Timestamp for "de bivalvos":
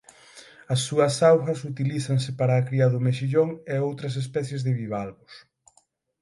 4.63-5.33